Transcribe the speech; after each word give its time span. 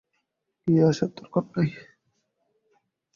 গিয়েই 0.67 0.87
আসার 0.89 1.09
দরকার 1.17 1.43
নেই। 1.53 1.69